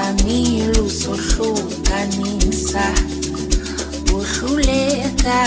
[0.00, 2.84] samilo sohlukanisa
[4.16, 5.40] uhluleka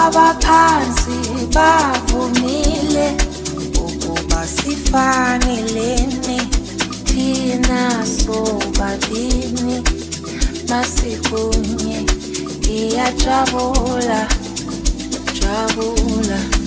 [0.00, 1.18] abaphansi
[1.54, 3.06] bavumile
[3.86, 6.38] ukuba sifanelene
[7.04, 7.82] thina
[8.18, 9.76] sobabini
[10.68, 11.98] masikunye
[12.70, 14.20] iyajabula
[15.40, 16.63] jabula, jabula.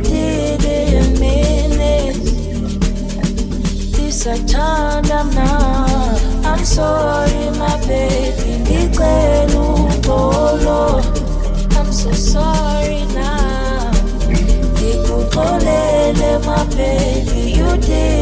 [0.00, 2.16] did a minute.
[3.96, 6.16] This I turned I'm.
[6.44, 8.66] I'm sorry, my baby.
[11.78, 13.92] I'm so sorry now.
[16.44, 17.52] My baby.
[17.58, 18.16] You did.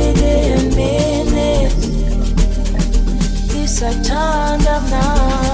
[3.48, 3.82] This
[4.90, 5.53] I.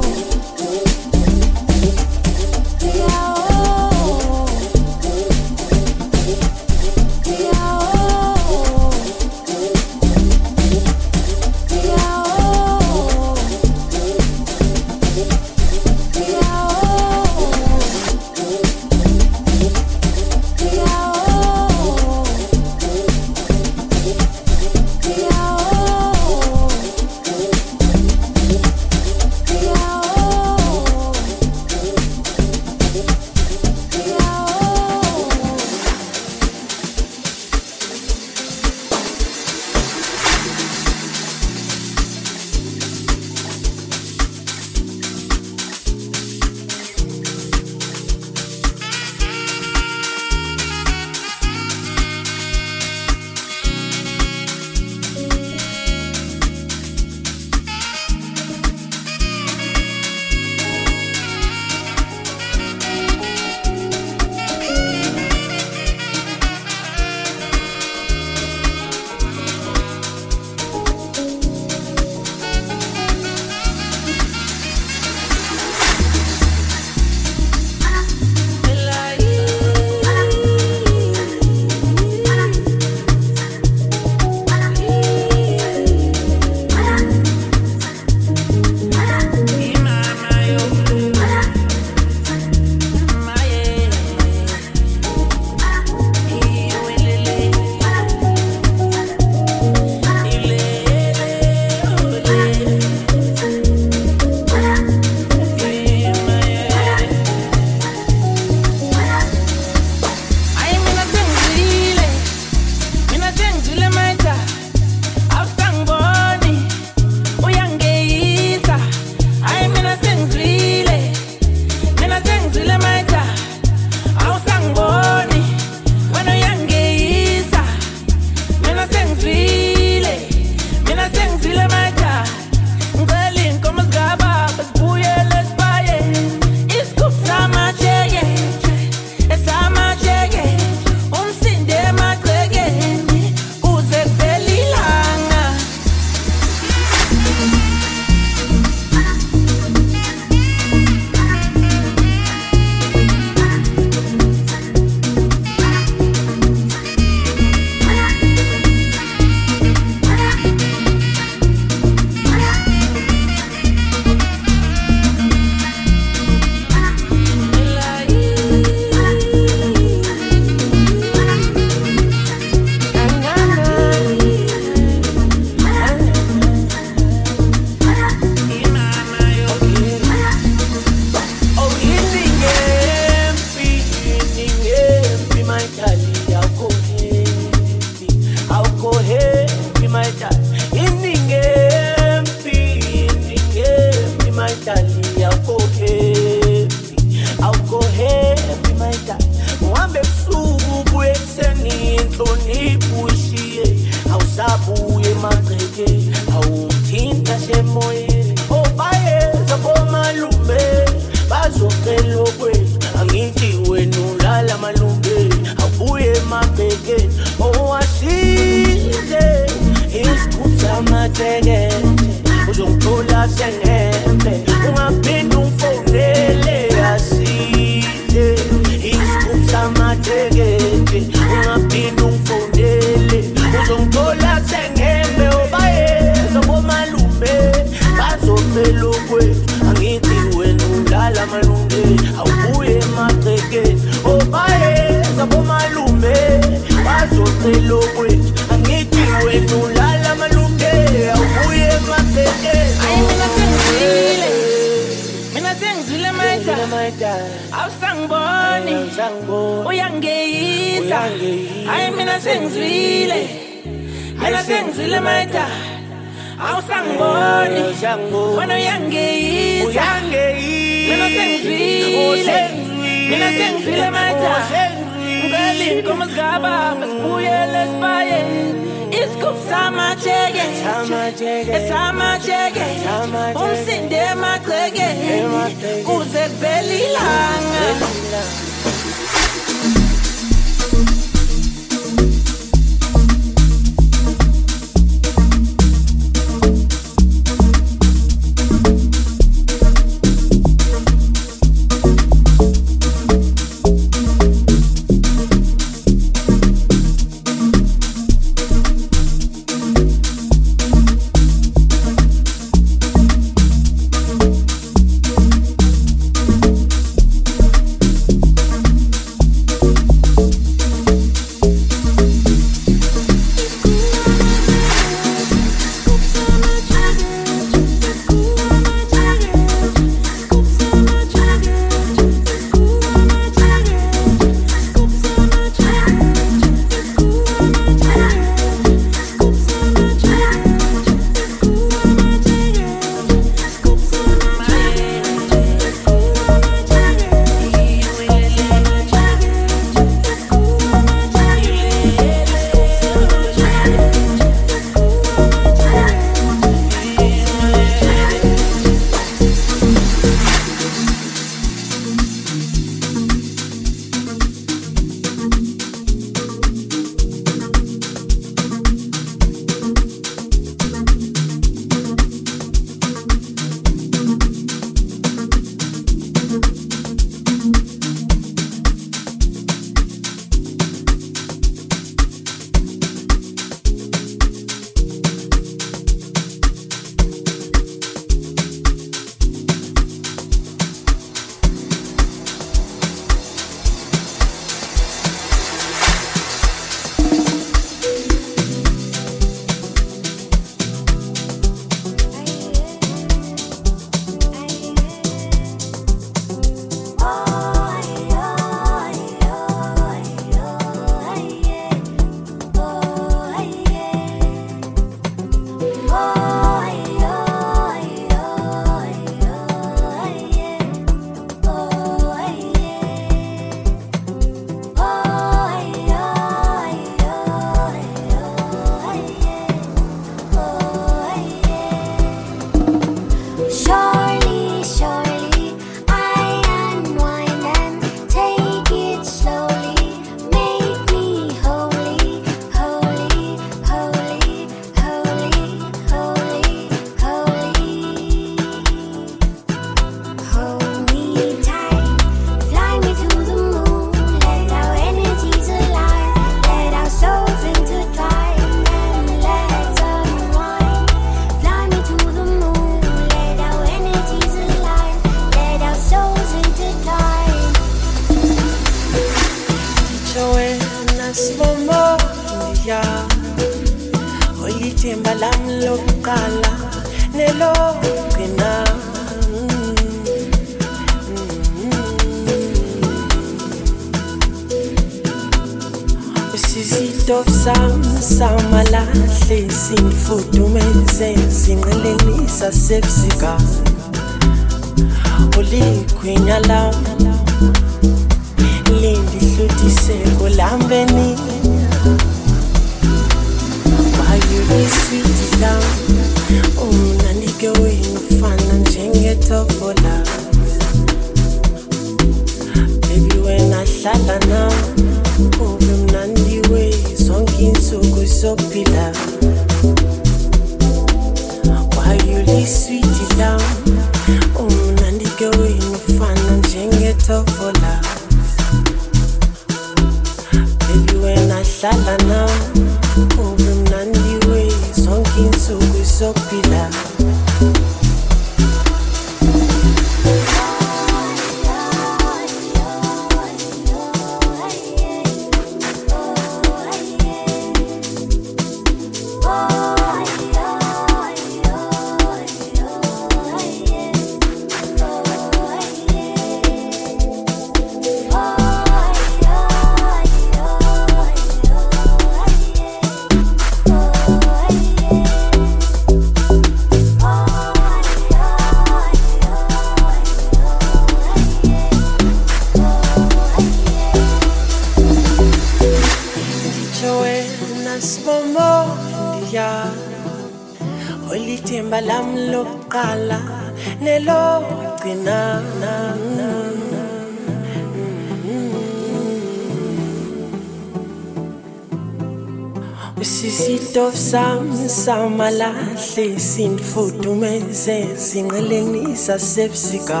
[594.86, 600.00] samalahle sinifudumeze sinqelenisa sebusika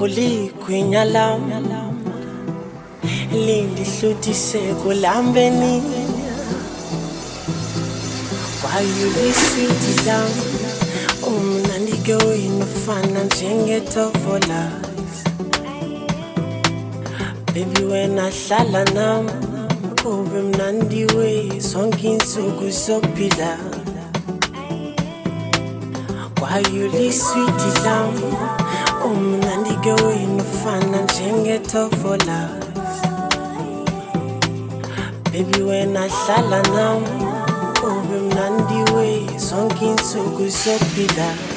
[0.00, 1.54] uligwinya lami
[3.46, 5.82] lindihluthise kulambeni.
[8.76, 10.42] Ayuliswiti lami
[11.26, 14.60] umnandike uyinofana njengetofola
[17.52, 19.43] bebi wena hlala nami
[21.74, 23.58] songin sogu sopila
[26.40, 28.14] kwayuli switi lam
[29.04, 32.48] umnandike winufana njengetofola
[35.32, 37.02] bebi wena hlala nam
[37.82, 41.53] ube mnandi we songin so sopila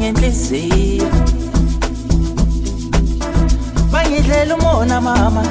[0.00, 1.08] ngenhliziyo.
[3.92, 5.42] Bangidlela umona mama.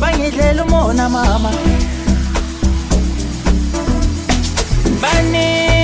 [0.00, 1.50] Bangidlela umona mama.
[5.00, 5.83] Baningi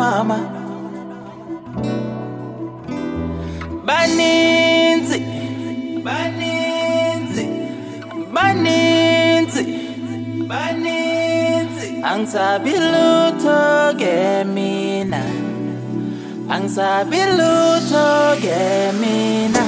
[0.00, 0.38] mama.
[3.88, 5.18] Baninzi
[6.06, 7.44] baninzi
[8.34, 9.64] baninzi
[10.50, 11.88] baninzi.
[12.10, 13.60] Angisabi lutho
[14.00, 14.16] ke
[14.54, 15.22] mina.
[16.54, 18.08] Angisabi lutho
[18.44, 18.60] ke
[19.00, 19.64] mina.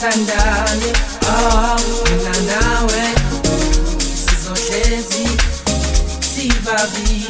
[0.00, 0.92] Sithandane
[1.28, 1.76] oh
[2.08, 3.02] mina nawe
[4.24, 5.28] sizohlezi
[6.20, 7.28] sibabili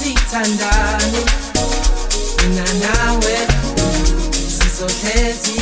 [0.00, 1.20] sithandane.
[2.40, 3.36] Mina nawe
[4.58, 5.60] sizohlezi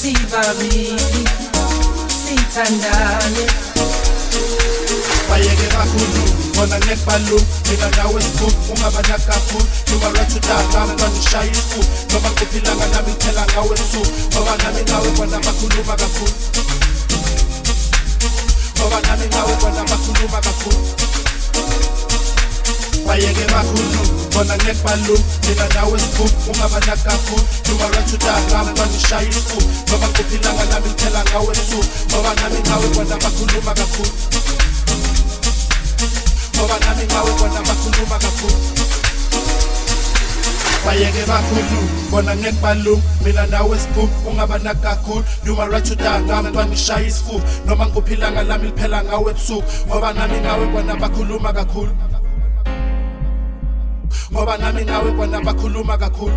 [0.00, 1.26] sibabili
[2.26, 3.46] sithandane.
[5.30, 6.45] Bayeke kakhulu.
[6.56, 7.36] Bona nekubalu
[7.68, 11.80] mina nawe sikhulu ungabana kakhulu noma lwathudanga bangishaya isifu
[12.12, 16.32] noma kuphilanga nami ngiphela ngawe ebusuku ngoba nami ngawe bona bakhuluma kakhulu
[18.78, 20.80] ngoba nami ngawe bona bakhuluma kakhulu
[23.06, 24.00] bayeke kakhulu
[24.32, 31.20] bona nekubalu mina nawe sikhulu ungabana kakhulu noma lwathudanga bangishaya isifu noma kuphilanga nami ngiphela
[31.24, 34.10] ngawe ebusuku ngoba nami ngawe bona bakhuluma kakhulu
[36.56, 38.58] ngoba nami ngawe bona bakhuluma kakhulu.
[40.86, 41.80] Bayeke bakhulu
[42.10, 42.94] bona ngekubalu
[43.24, 45.24] mina nawe siphuphu ungabanaki kakhulu.
[45.44, 47.44] Noma rathudanga mntwana ngishaya isifuba.
[47.66, 49.68] Noma ngikuphilanga lami liphela ngawe ebusuku.
[49.88, 51.92] Ngoba nami ngawe bona bakhuluma kakhulu.
[54.32, 56.36] Ngoba nami ngawe bona bakhuluma kakhulu.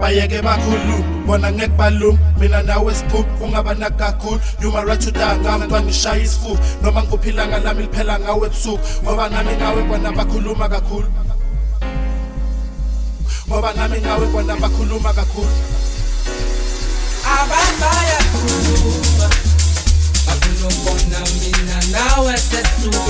[0.00, 6.60] Bayeke bakhulu bona ngekubalu mina nawe siphuphu ungabanaki kakhulu noma rathudanga mntwana ngishaya isifuba.
[6.82, 8.80] Noma ngikuphilanga lami liphela ngawe ebusuku.
[9.02, 11.08] Ngoba nami ngawe bona bakhuluma kakhulu.
[13.48, 15.54] Ngoba nami ngawe bona bakhuluma kakhulu.
[17.24, 19.28] Abantu bayakhuluma
[20.26, 23.03] bakhuluma mina nawe sehlukene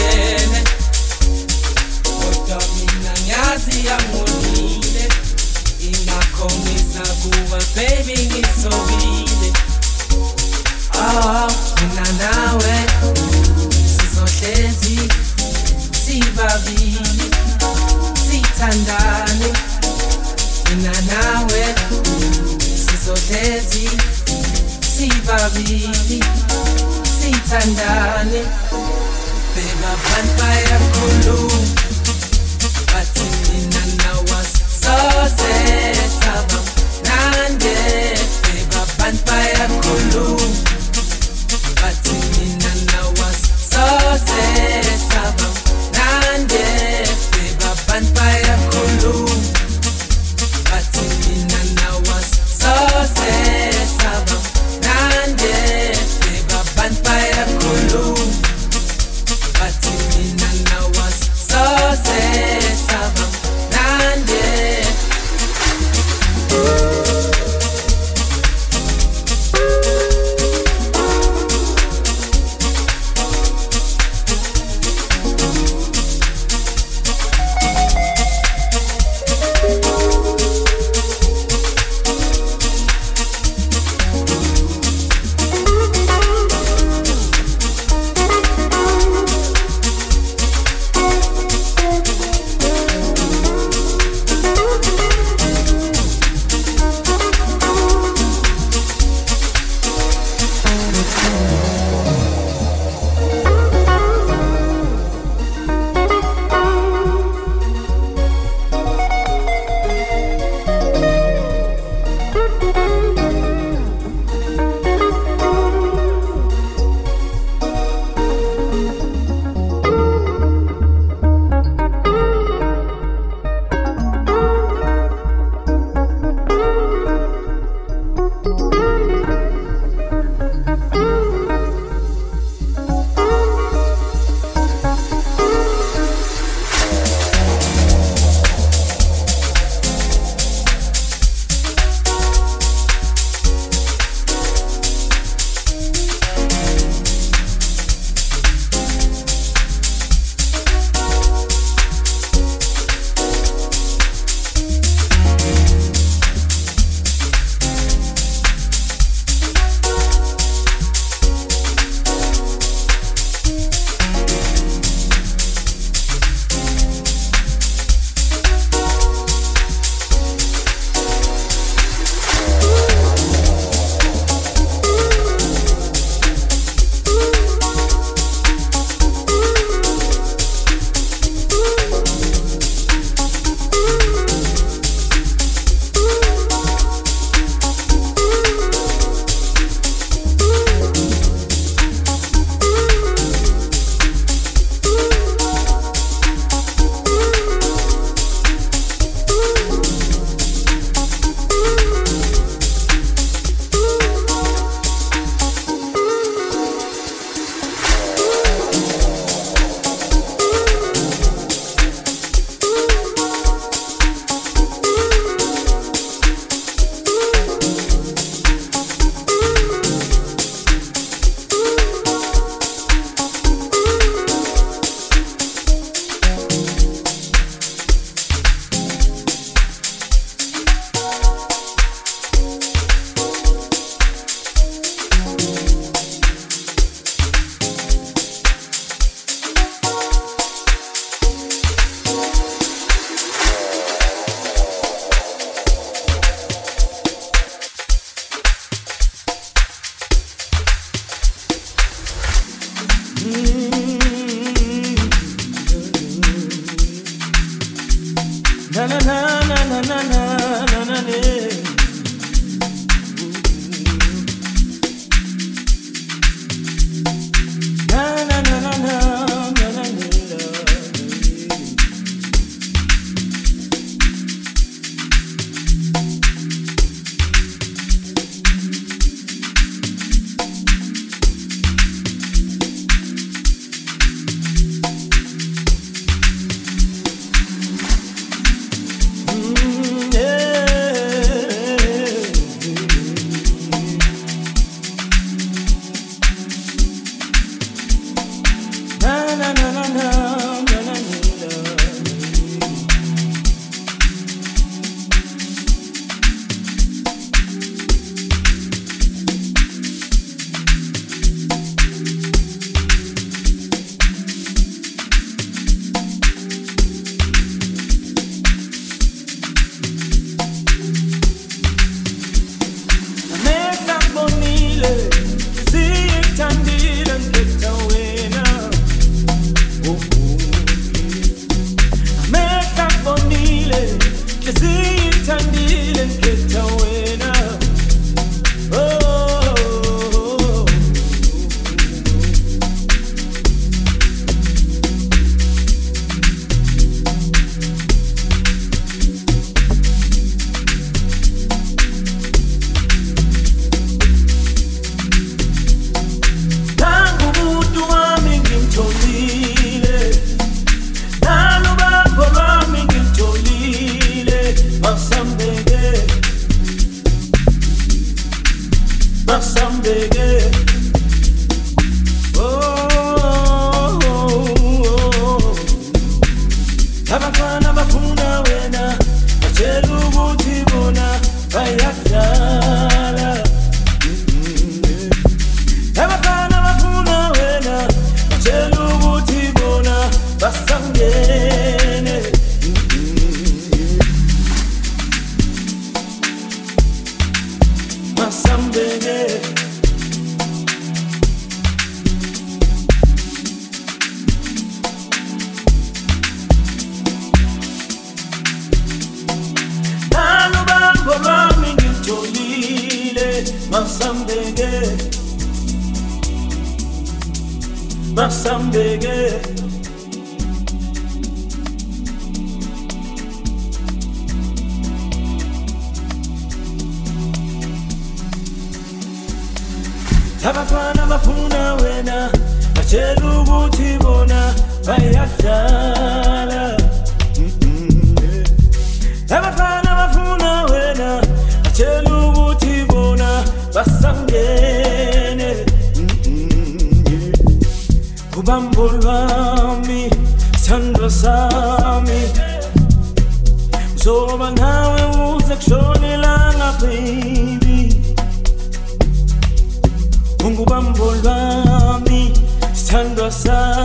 [463.24, 463.83] trust.